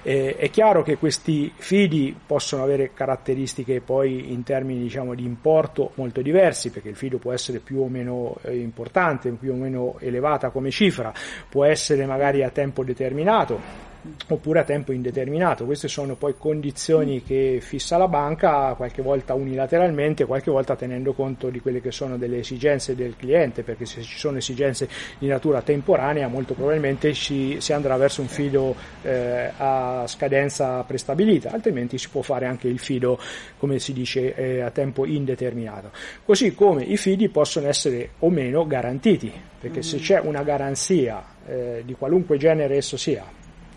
Eh, 0.08 0.38
è 0.38 0.50
chiaro 0.50 0.84
che 0.84 0.96
questi 0.96 1.52
fidi 1.54 2.16
possono 2.26 2.64
avere 2.64 2.94
caratteristiche 2.94 3.82
poi 3.82 4.32
in 4.32 4.42
termini 4.44 4.80
diciamo, 4.80 5.14
di 5.14 5.26
importo 5.26 5.92
molto 5.96 6.22
diversi, 6.22 6.70
perché 6.70 6.88
il 6.88 6.96
fido 6.96 7.18
può 7.18 7.34
essere 7.34 7.60
più 7.60 7.82
o 7.82 7.90
meno 7.90 8.38
eh, 8.44 8.56
importante, 8.56 9.30
più 9.32 9.52
o 9.52 9.56
meno 9.56 9.98
elevata 10.00 10.50
come 10.50 10.72
cifra, 10.72 11.12
può 11.50 11.66
essere 11.66 12.06
magari 12.06 12.42
a 12.42 12.50
tempo 12.52 12.86
determinato, 12.86 13.60
oppure 14.30 14.60
a 14.60 14.64
tempo 14.64 14.92
indeterminato. 14.92 15.66
Queste 15.66 15.88
sono 15.88 16.16
poi 16.16 16.36
condizioni 16.38 17.24
che 17.24 17.60
fissa 17.62 17.98
la 17.98 18.08
banca, 18.08 18.74
qualche 18.76 19.02
volta 19.02 19.34
unilateralmente, 19.34 20.26
qualche 20.26 20.52
volta 20.52 20.76
tenendo 20.76 21.14
conto 21.14 21.50
di 21.50 21.60
quelle 21.60 21.82
che 21.82 21.92
sono 21.92 22.18
delle 22.18 22.40
esigenze 22.40 22.96
del 22.96 23.16
cliente, 23.16 23.64
perché 23.64 23.86
se 23.86 24.02
ci 24.02 24.18
sono 24.18 24.38
esigenze 24.38 24.88
di 25.18 25.28
natura 25.28 25.62
temporanea 25.62 26.28
molto 26.28 26.54
probabilmente 26.54 27.14
ci, 27.14 27.58
si 27.60 27.74
andrà 27.74 27.98
verso 27.98 28.22
un 28.22 28.28
fido 28.28 28.76
eh, 29.04 29.52
a 29.58 30.06
scadenza 30.08 30.84
prestabilita, 30.84 31.52
altrimenti 31.52 31.98
si 31.98 32.10
può 32.10 32.22
fare 32.22 32.46
anche 32.46 32.68
il 32.68 32.80
fido, 32.80 33.20
come 33.58 33.80
si 33.80 33.94
dice, 33.94 34.34
eh, 34.36 34.62
a 34.62 34.72
tempo 34.72 35.06
indeterminato. 35.06 35.92
Così 36.24 36.54
come 36.54 36.84
i 36.84 36.98
fidi 36.98 37.30
possono 37.30 37.68
essere 37.68 38.12
o 38.20 38.30
meno 38.30 38.66
garantiti, 38.66 39.32
perché 39.60 39.80
mm-hmm. 39.80 39.88
se 39.88 39.98
c'è 39.98 40.20
una 40.20 40.44
garanzia 40.44 41.24
eh, 41.48 41.84
di 41.86 41.94
qualunque 41.94 42.38
genere 42.38 42.78
esso 42.78 42.98
sia, 42.98 43.24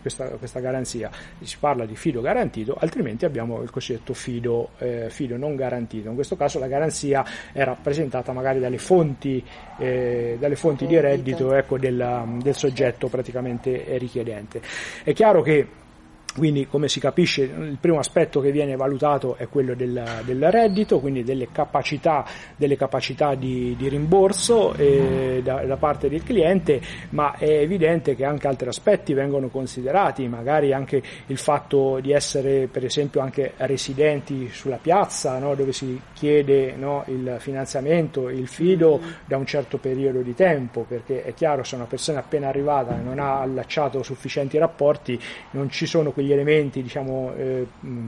questa, 0.00 0.26
questa, 0.30 0.60
garanzia, 0.60 1.10
si 1.40 1.56
parla 1.58 1.84
di 1.84 1.96
fido 1.96 2.20
garantito, 2.20 2.76
altrimenti 2.78 3.24
abbiamo 3.24 3.62
il 3.62 3.70
cosiddetto 3.70 4.14
fido, 4.14 4.70
eh, 4.78 5.08
fido, 5.10 5.36
non 5.36 5.56
garantito. 5.56 6.08
In 6.08 6.14
questo 6.14 6.36
caso 6.36 6.58
la 6.58 6.66
garanzia 6.66 7.24
è 7.52 7.62
rappresentata 7.64 8.32
magari 8.32 8.60
dalle 8.60 8.78
fonti, 8.78 9.44
eh, 9.78 10.36
dalle 10.38 10.56
fonti 10.56 10.86
di 10.86 10.98
reddito 10.98 11.54
ecco, 11.54 11.78
del, 11.78 12.38
del 12.42 12.54
soggetto 12.54 13.08
praticamente 13.08 13.98
richiedente. 13.98 14.60
È 15.02 15.12
chiaro 15.12 15.42
che 15.42 15.66
quindi, 16.36 16.66
come 16.66 16.88
si 16.88 17.00
capisce, 17.00 17.42
il 17.42 17.78
primo 17.80 17.98
aspetto 17.98 18.40
che 18.40 18.52
viene 18.52 18.76
valutato 18.76 19.36
è 19.36 19.48
quello 19.48 19.74
del, 19.74 20.22
del 20.24 20.50
reddito, 20.50 21.00
quindi 21.00 21.24
delle 21.24 21.48
capacità, 21.50 22.24
delle 22.56 22.76
capacità 22.76 23.34
di, 23.34 23.74
di, 23.76 23.88
rimborso 23.88 24.74
eh, 24.74 25.40
da, 25.42 25.64
da, 25.64 25.76
parte 25.76 26.08
del 26.08 26.22
cliente, 26.22 26.80
ma 27.10 27.36
è 27.36 27.48
evidente 27.48 28.14
che 28.14 28.24
anche 28.24 28.46
altri 28.46 28.68
aspetti 28.68 29.12
vengono 29.12 29.48
considerati, 29.48 30.28
magari 30.28 30.72
anche 30.72 31.02
il 31.26 31.38
fatto 31.38 31.98
di 32.00 32.12
essere, 32.12 32.68
per 32.70 32.84
esempio, 32.84 33.20
anche 33.20 33.54
residenti 33.56 34.48
sulla 34.52 34.78
piazza, 34.80 35.38
no, 35.38 35.54
dove 35.54 35.72
si 35.72 36.00
chiede 36.12 36.74
no, 36.76 37.04
il 37.06 37.36
finanziamento, 37.38 38.28
il 38.28 38.46
fido 38.46 39.00
da 39.24 39.36
un 39.36 39.46
certo 39.46 39.78
periodo 39.78 40.20
di 40.20 40.34
tempo, 40.34 40.84
perché 40.86 41.24
è 41.24 41.34
chiaro 41.34 41.64
se 41.64 41.74
una 41.74 41.86
persona 41.86 42.20
appena 42.20 42.48
arrivata 42.48 42.94
non 42.96 43.18
ha 43.18 43.40
allacciato 43.40 44.02
sufficienti 44.02 44.58
rapporti, 44.58 45.18
non 45.52 45.70
ci 45.70 45.86
sono 45.86 46.12
quegli 46.20 46.32
elementi 46.32 46.82
diciamo, 46.82 47.32
eh, 47.34 47.66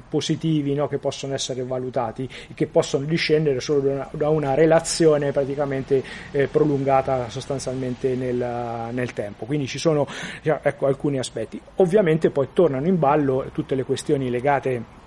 positivi 0.08 0.74
no, 0.74 0.86
che 0.86 0.98
possono 0.98 1.32
essere 1.32 1.64
valutati 1.64 2.28
e 2.48 2.52
che 2.54 2.66
possono 2.66 3.06
discendere 3.06 3.60
solo 3.60 3.80
da 3.80 3.92
una, 3.92 4.08
da 4.12 4.28
una 4.28 4.54
relazione 4.54 5.32
praticamente 5.32 6.02
eh, 6.30 6.46
prolungata 6.46 7.30
sostanzialmente 7.30 8.14
nel, 8.14 8.90
nel, 8.92 9.12
tempo. 9.14 9.46
Quindi 9.46 9.66
ci 9.66 9.78
sono 9.78 10.06
diciamo, 10.42 10.60
ecco, 10.62 10.86
alcuni 10.86 11.18
aspetti. 11.18 11.58
Ovviamente 11.76 12.28
poi 12.28 12.48
tornano 12.52 12.86
in 12.86 12.98
ballo 12.98 13.48
tutte 13.52 13.74
le 13.74 13.84
questioni 13.84 14.28
legate 14.28 15.00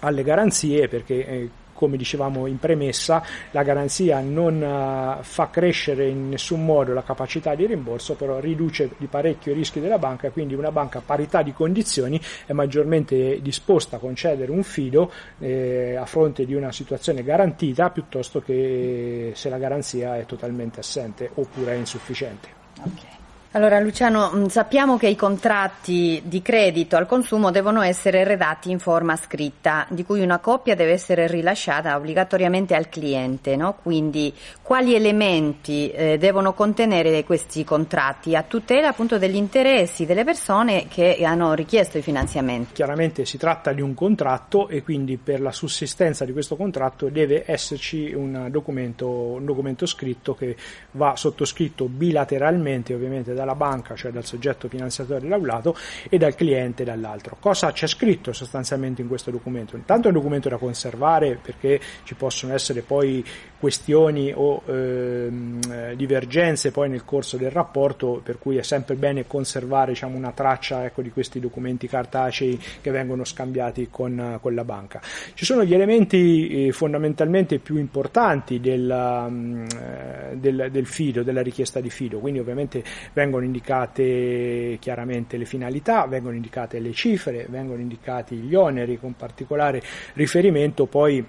alle 0.00 0.22
garanzie 0.22 0.88
perché 0.88 1.26
eh, 1.26 1.50
come 1.76 1.96
dicevamo 1.96 2.46
in 2.46 2.58
premessa, 2.58 3.22
la 3.52 3.62
garanzia 3.62 4.18
non 4.20 4.56
uh, 4.60 5.22
fa 5.22 5.50
crescere 5.50 6.08
in 6.08 6.30
nessun 6.30 6.64
modo 6.64 6.92
la 6.92 7.04
capacità 7.04 7.54
di 7.54 7.66
rimborso, 7.66 8.14
però 8.14 8.40
riduce 8.40 8.90
di 8.96 9.06
parecchio 9.06 9.52
i 9.52 9.54
rischi 9.54 9.78
della 9.78 9.98
banca, 9.98 10.30
quindi 10.30 10.54
una 10.54 10.72
banca 10.72 10.98
a 10.98 11.02
parità 11.04 11.42
di 11.42 11.52
condizioni 11.52 12.20
è 12.46 12.52
maggiormente 12.52 13.40
disposta 13.40 13.96
a 13.96 13.98
concedere 14.00 14.50
un 14.50 14.64
fido 14.64 15.12
eh, 15.38 15.94
a 15.96 16.06
fronte 16.06 16.44
di 16.44 16.54
una 16.54 16.72
situazione 16.72 17.22
garantita 17.22 17.90
piuttosto 17.90 18.40
che 18.40 19.32
se 19.34 19.48
la 19.48 19.58
garanzia 19.58 20.16
è 20.16 20.26
totalmente 20.26 20.80
assente 20.80 21.30
oppure 21.34 21.72
è 21.72 21.76
insufficiente. 21.76 22.48
Okay. 22.78 23.15
Allora 23.56 23.80
Luciano, 23.80 24.32
mm, 24.34 24.46
sappiamo 24.48 24.98
che 24.98 25.08
i 25.08 25.16
contratti 25.16 26.20
di 26.26 26.42
credito 26.42 26.96
al 26.96 27.06
consumo 27.06 27.50
devono 27.50 27.80
essere 27.80 28.22
redatti 28.22 28.70
in 28.70 28.78
forma 28.78 29.16
scritta, 29.16 29.86
di 29.88 30.04
cui 30.04 30.20
una 30.20 30.40
copia 30.40 30.74
deve 30.74 30.92
essere 30.92 31.26
rilasciata 31.26 31.96
obbligatoriamente 31.96 32.74
al 32.74 32.90
cliente, 32.90 33.56
no? 33.56 33.78
quindi 33.80 34.30
quali 34.60 34.94
elementi 34.94 35.90
eh, 35.90 36.18
devono 36.18 36.52
contenere 36.52 37.24
questi 37.24 37.64
contratti 37.64 38.36
a 38.36 38.42
tutela 38.42 38.88
appunto 38.88 39.16
degli 39.16 39.36
interessi 39.36 40.04
delle 40.04 40.24
persone 40.24 40.86
che 40.86 41.24
hanno 41.24 41.54
richiesto 41.54 41.96
i 41.96 42.02
finanziamenti? 42.02 42.74
Chiaramente 42.74 43.24
si 43.24 43.38
tratta 43.38 43.72
di 43.72 43.80
un 43.80 43.94
contratto 43.94 44.68
e 44.68 44.82
quindi 44.82 45.16
per 45.16 45.40
la 45.40 45.52
sussistenza 45.52 46.26
di 46.26 46.32
questo 46.32 46.56
contratto 46.56 47.08
deve 47.08 47.44
esserci 47.46 48.12
un 48.12 48.48
documento, 48.50 49.08
un 49.08 49.46
documento 49.46 49.86
scritto 49.86 50.34
che 50.34 50.54
va 50.90 51.16
sottoscritto 51.16 51.86
bilateralmente 51.86 52.92
ovviamente 52.92 53.32
dalla 53.46 53.54
banca, 53.54 53.94
cioè 53.94 54.10
dal 54.10 54.24
soggetto 54.24 54.68
finanziatore 54.68 55.26
laudato, 55.28 55.76
e 56.08 56.18
dal 56.18 56.34
cliente 56.34 56.82
dall'altro. 56.84 57.36
Cosa 57.38 57.70
c'è 57.70 57.86
scritto 57.86 58.32
sostanzialmente 58.32 59.00
in 59.00 59.08
questo 59.08 59.30
documento? 59.30 59.76
Intanto 59.76 60.08
è 60.08 60.10
un 60.10 60.16
documento 60.16 60.48
da 60.48 60.56
conservare 60.56 61.38
perché 61.40 61.80
ci 62.02 62.14
possono 62.14 62.52
essere 62.52 62.80
poi 62.80 63.24
questioni 63.58 64.32
o 64.34 64.62
ehm, 64.66 65.94
divergenze 65.94 66.70
poi 66.70 66.88
nel 66.88 67.04
corso 67.04 67.36
del 67.36 67.50
rapporto, 67.50 68.20
per 68.22 68.38
cui 68.38 68.56
è 68.56 68.62
sempre 68.62 68.96
bene 68.96 69.26
conservare 69.26 69.92
diciamo, 69.92 70.16
una 70.16 70.32
traccia 70.32 70.84
ecco, 70.84 71.02
di 71.02 71.10
questi 71.10 71.40
documenti 71.40 71.86
cartacei 71.86 72.60
che 72.80 72.90
vengono 72.90 73.24
scambiati 73.24 73.88
con, 73.90 74.38
con 74.40 74.54
la 74.54 74.64
banca. 74.64 75.00
Ci 75.34 75.44
sono 75.44 75.64
gli 75.64 75.74
elementi 75.74 76.66
eh, 76.66 76.72
fondamentalmente 76.72 77.58
più 77.58 77.76
importanti 77.76 78.60
del, 78.60 79.26
mm, 79.30 79.64
eh, 79.64 80.36
del, 80.36 80.68
del 80.70 80.86
fido, 80.86 81.22
della 81.22 81.42
richiesta 81.42 81.80
di 81.80 81.90
fido, 81.90 82.18
quindi 82.18 82.40
ovviamente 82.40 82.82
vengono 83.12 83.35
indicate 83.44 84.78
chiaramente 84.80 85.36
le 85.36 85.44
finalità, 85.44 86.06
vengono 86.06 86.34
indicate 86.34 86.78
le 86.78 86.92
cifre, 86.92 87.46
vengono 87.48 87.80
indicati 87.80 88.36
gli 88.36 88.54
oneri 88.54 88.98
con 88.98 89.14
particolare 89.14 89.82
riferimento 90.14 90.86
poi 90.86 91.24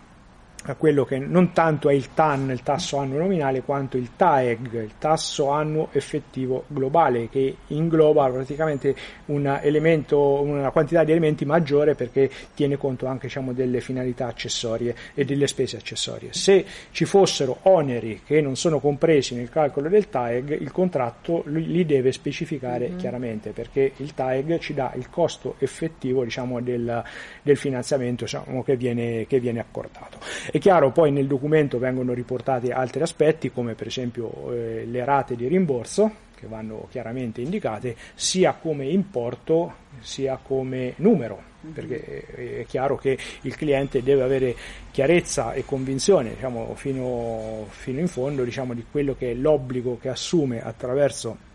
a 0.64 0.76
quello 0.76 1.06
che 1.06 1.18
non 1.18 1.54
tanto 1.54 1.90
è 1.90 1.94
il 1.94 2.14
TAN, 2.14 2.50
il 2.50 2.62
tasso 2.62 2.98
annuo 2.98 3.20
nominale, 3.20 3.62
quanto 3.62 3.96
il 3.98 4.16
TAEG, 4.16 4.74
il 4.74 4.94
tasso 4.98 5.50
annuo 5.50 5.90
effettivo 5.92 6.66
globale, 6.68 7.30
che 7.30 7.56
ingloba 7.68 8.28
praticamente 8.30 8.96
un 9.26 9.60
elemento, 9.62 10.42
una 10.42 10.72
quantità 10.72 11.04
di 11.04 11.12
elementi 11.12 11.46
maggiore 11.46 11.96
perché 11.96 12.30
tiene 12.54 12.78
conto 12.78 13.06
anche 13.06 13.28
diciamo, 13.28 13.54
delle 13.54 13.80
finalità 13.80 14.28
accessorie 14.28 14.96
e 15.14 15.24
delle 15.24 15.48
spese 15.48 15.78
accessorie. 15.78 16.34
Se 16.34 16.66
ci 16.92 17.06
fossero 17.06 17.60
oneri 17.64 18.22
che 18.26 18.42
non 18.42 18.56
sono 18.58 18.80
compresi 18.80 19.36
nel 19.36 19.50
calcolo 19.50 19.88
del 19.88 20.10
TAEG, 20.10 20.60
il 20.60 20.72
contratto 20.72 21.44
li 21.46 21.86
deve 21.86 22.12
specificare 22.12 22.90
mm-hmm. 22.90 22.98
chiaramente 22.98 23.52
perché 23.52 23.94
il 23.98 24.14
TAEG 24.14 24.58
ci 24.60 24.74
dà 24.74 24.92
il 24.96 25.10
costo 25.10 25.56
effettivo 25.60 26.24
diciamo, 26.24 26.60
del, 26.62 27.04
del, 27.42 27.58
finanziamento 27.58 28.26
diciamo, 28.26 28.64
che, 28.64 28.76
viene, 28.76 29.26
che 29.28 29.40
viene 29.40 29.60
accordato. 29.60 30.18
È 30.50 30.58
chiaro, 30.60 30.92
poi 30.92 31.12
nel 31.12 31.28
documento 31.28 31.78
vengono 31.78 32.14
riportati 32.14 32.72
altri 32.72 33.02
aspetti 33.02 33.52
come 33.52 33.74
per 33.74 33.88
esempio 33.88 34.54
eh, 34.54 34.86
le 34.86 35.06
rate 35.06 35.36
di 35.36 35.48
rimborso 35.48 36.26
che 36.38 36.48
vanno 36.48 36.88
chiaramente 36.90 37.42
indicate 37.42 37.96
sia 38.14 38.54
come 38.54 38.86
importo 38.86 39.86
sia 40.00 40.40
come 40.42 40.94
numero 40.98 41.42
mhm. 41.62 41.72
perché 41.72 42.60
è 42.60 42.66
chiaro 42.68 42.96
che 42.96 43.18
il 43.42 43.56
cliente 43.56 44.04
deve 44.04 44.22
avere 44.22 44.56
chiarezza 44.92 45.54
e 45.54 45.66
convinzione 45.66 46.36
diciamo, 46.36 46.76
fino, 46.76 47.66
fino, 47.70 48.00
in 48.00 48.08
fondo 48.08 48.44
diciamo, 48.44 48.76
di 48.76 48.86
quello 48.90 49.16
che 49.16 49.32
è 49.32 49.34
l'obbligo 49.34 49.98
che 50.00 50.10
assume 50.10 50.64
attraverso 50.64 51.47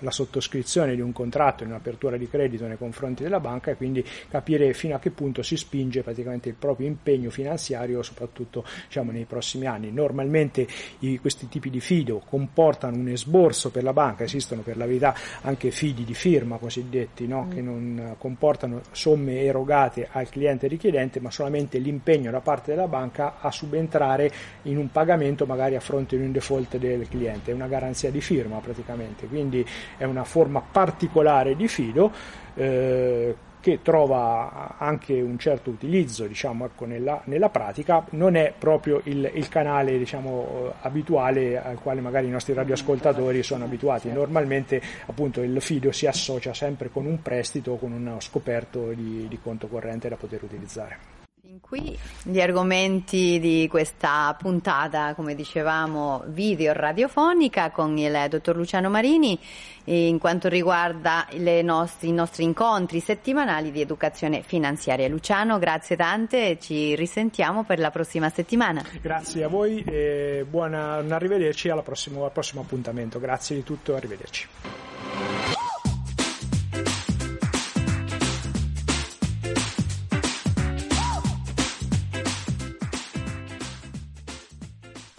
la 0.00 0.10
sottoscrizione 0.10 0.94
di 0.94 1.00
un 1.00 1.12
contratto 1.12 1.64
in 1.64 1.70
un'apertura 1.70 2.16
di 2.16 2.28
credito 2.28 2.66
nei 2.66 2.76
confronti 2.76 3.22
della 3.22 3.40
banca 3.40 3.70
e 3.70 3.76
quindi 3.76 4.04
capire 4.28 4.72
fino 4.74 4.94
a 4.94 4.98
che 4.98 5.10
punto 5.10 5.42
si 5.42 5.56
spinge 5.56 6.02
praticamente 6.02 6.48
il 6.48 6.54
proprio 6.54 6.86
impegno 6.86 7.30
finanziario 7.30 8.02
soprattutto 8.02 8.64
diciamo, 8.86 9.10
nei 9.10 9.24
prossimi 9.24 9.66
anni. 9.66 9.90
Normalmente 9.90 10.66
i, 11.00 11.18
questi 11.18 11.48
tipi 11.48 11.70
di 11.70 11.80
fido 11.80 12.22
comportano 12.28 12.96
un 12.96 13.08
esborso 13.08 13.70
per 13.70 13.82
la 13.82 13.92
banca, 13.92 14.24
esistono 14.24 14.62
per 14.62 14.76
la 14.76 14.86
verità 14.86 15.14
anche 15.42 15.70
fidi 15.70 16.04
di 16.04 16.14
firma 16.14 16.58
cosiddetti 16.58 17.26
no? 17.26 17.44
mm. 17.44 17.50
che 17.50 17.60
non 17.60 18.14
comportano 18.18 18.82
somme 18.92 19.42
erogate 19.42 20.08
al 20.10 20.28
cliente 20.28 20.66
richiedente 20.66 21.20
ma 21.20 21.30
solamente 21.30 21.78
l'impegno 21.78 22.30
da 22.30 22.40
parte 22.40 22.72
della 22.72 22.88
banca 22.88 23.36
a 23.40 23.50
subentrare 23.50 24.30
in 24.62 24.76
un 24.76 24.90
pagamento 24.90 25.46
magari 25.46 25.76
a 25.76 25.80
fronte 25.80 26.16
di 26.16 26.22
un 26.22 26.32
default 26.32 26.76
del 26.76 27.08
cliente, 27.08 27.50
è 27.50 27.54
una 27.54 27.66
garanzia 27.66 28.10
di 28.10 28.20
firma 28.20 28.58
praticamente. 28.58 29.26
Quindi 29.26 29.64
è 29.96 30.04
una 30.04 30.24
forma 30.24 30.60
particolare 30.60 31.56
di 31.56 31.68
fido 31.68 32.12
eh, 32.54 33.34
che 33.60 33.80
trova 33.82 34.76
anche 34.78 35.20
un 35.20 35.38
certo 35.38 35.70
utilizzo 35.70 36.26
diciamo, 36.26 36.66
ecco, 36.66 36.84
nella, 36.84 37.20
nella, 37.24 37.48
pratica, 37.48 38.04
non 38.10 38.36
è 38.36 38.54
proprio 38.56 39.00
il, 39.04 39.30
il 39.34 39.48
canale 39.48 39.98
diciamo, 39.98 40.72
abituale 40.80 41.62
al 41.62 41.78
quale 41.78 42.00
magari 42.00 42.28
i 42.28 42.30
nostri 42.30 42.54
radioascoltatori 42.54 43.42
sono 43.42 43.64
abituati. 43.64 44.10
Normalmente 44.10 44.80
appunto, 45.06 45.42
il 45.42 45.60
fido 45.60 45.92
si 45.92 46.06
associa 46.06 46.54
sempre 46.54 46.88
con 46.90 47.04
un 47.06 47.20
prestito 47.20 47.72
o 47.72 47.78
con 47.78 47.92
uno 47.92 48.20
scoperto 48.20 48.92
di, 48.92 49.26
di 49.28 49.38
conto 49.42 49.66
corrente 49.66 50.08
da 50.08 50.16
poter 50.16 50.42
utilizzare. 50.42 51.17
Fin 51.48 51.60
qui 51.62 51.98
gli 52.24 52.42
argomenti 52.42 53.40
di 53.40 53.68
questa 53.70 54.36
puntata, 54.38 55.14
come 55.14 55.34
dicevamo, 55.34 56.24
video 56.26 56.74
radiofonica 56.74 57.70
con 57.70 57.96
il 57.96 58.26
dottor 58.28 58.54
Luciano 58.54 58.90
Marini 58.90 59.38
in 59.84 60.18
quanto 60.18 60.48
riguarda 60.48 61.26
nostri, 61.62 62.08
i 62.08 62.12
nostri 62.12 62.44
incontri 62.44 63.00
settimanali 63.00 63.70
di 63.70 63.80
educazione 63.80 64.42
finanziaria. 64.42 65.08
Luciano, 65.08 65.58
grazie 65.58 65.96
tante 65.96 66.58
ci 66.60 66.94
risentiamo 66.94 67.64
per 67.64 67.78
la 67.78 67.90
prossima 67.90 68.28
settimana. 68.28 68.84
Grazie 69.00 69.44
a 69.44 69.48
voi 69.48 69.82
e 69.84 70.44
buon 70.46 70.74
arrivederci 70.74 71.70
al 71.70 71.82
prossimo, 71.82 72.26
al 72.26 72.32
prossimo 72.32 72.60
appuntamento. 72.60 73.18
Grazie 73.18 73.56
di 73.56 73.62
tutto, 73.64 73.96
arrivederci. 73.96 74.48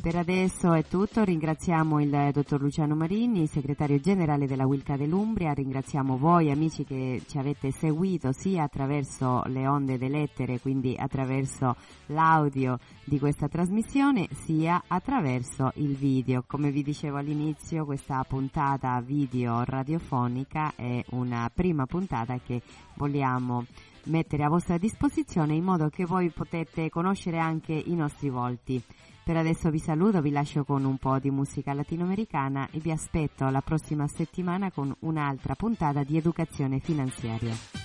Per 0.01 0.15
adesso 0.15 0.72
è 0.72 0.86
tutto, 0.86 1.25
ringraziamo 1.25 2.00
il 2.00 2.29
dottor 2.32 2.62
Luciano 2.62 2.96
Marini, 2.96 3.48
segretario 3.48 4.00
generale 4.00 4.48
della 4.48 4.65
Wilca 4.65 4.96
dell'Umbria, 4.96 5.51
ringraziamo 5.51 6.18
voi 6.18 6.50
amici 6.50 6.86
che 6.86 7.22
ci 7.27 7.38
avete 7.38 7.72
seguito 7.72 8.32
sia 8.32 8.63
attraverso 8.63 9.44
le 9.48 9.68
onde 9.68 9.98
dell'etere, 9.98 10.62
quindi 10.62 10.96
attraverso 10.98 11.75
l'audio 12.08 12.79
di 13.03 13.20
questa 13.20 13.50
trasmissione, 13.50 14.29
sia 14.32 14.84
attraverso 14.88 15.74
il 15.75 15.98
video. 15.98 16.46
Come 16.48 16.72
vi 16.72 16.82
dicevo 16.82 17.18
all'inizio, 17.18 17.84
questa 17.84 18.24
puntata 18.25 19.01
video 19.01 19.65
radiofonica 19.65 20.75
è 20.77 21.03
una 21.10 21.52
prima 21.54 21.86
puntata 21.86 22.39
che 22.39 22.62
vogliamo 22.95 23.65
mettere 24.06 24.45
a 24.45 24.50
vostra 24.50 24.78
disposizione 24.78 25.56
in 25.56 25.63
modo 25.65 25.89
che 25.89 26.06
voi 26.06 26.30
potete 26.30 26.88
conoscere 26.89 27.38
anche 27.38 27.74
i 27.74 27.95
nostri 27.95 28.30
volti. 28.30 28.82
Per 29.30 29.38
adesso 29.38 29.70
vi 29.70 29.78
saluto, 29.78 30.22
vi 30.22 30.32
lascio 30.32 30.63
con 30.63 30.86
un 30.86 30.98
po' 30.98 31.20
di 31.20 31.30
musica 31.30 31.74
latinoamericana 31.74 32.68
e 32.72 32.80
vi 32.80 32.89
aspetto 32.89 33.48
la 33.50 33.62
prossima 33.62 34.08
settimana 34.08 34.72
con 34.72 34.92
un'altra 35.02 35.54
puntata 35.54 36.02
di 36.02 36.18
educazione 36.18 36.80
finanziaria. 36.80 37.79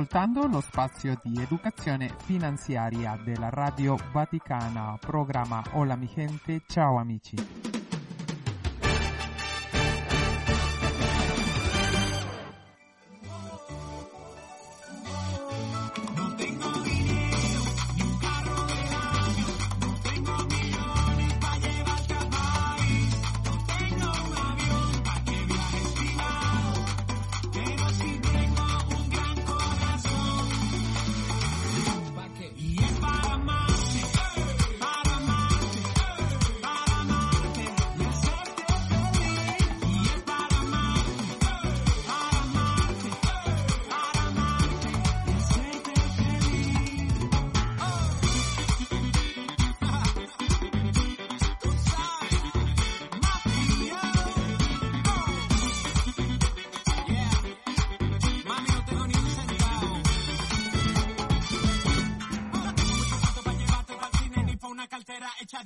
Ascoltando 0.00 0.46
lo 0.46 0.62
spazio 0.62 1.20
di 1.22 1.38
educazione 1.42 2.14
finanziaria 2.24 3.20
della 3.22 3.50
Radio 3.50 3.98
Vaticana, 4.12 4.96
programma 4.98 5.62
Hola 5.72 5.94
mi 5.94 6.10
gente, 6.14 6.62
ciao 6.66 6.96
amici. 6.96 7.69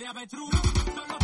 de 0.04 0.08
avetruz. 0.08 0.50
Solo 0.94 1.23